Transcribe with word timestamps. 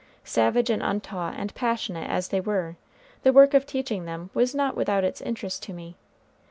Savage 0.25 0.71
and 0.71 0.81
untaught 0.81 1.35
and 1.37 1.53
passionate 1.53 2.09
as 2.09 2.29
they 2.29 2.41
were, 2.41 2.75
the 3.21 3.31
work 3.31 3.53
of 3.53 3.67
teaching 3.67 4.05
them 4.05 4.31
was 4.33 4.55
not 4.55 4.75
without 4.75 5.03
its 5.03 5.21
interest 5.21 5.61
to 5.61 5.73
me. 5.73 5.95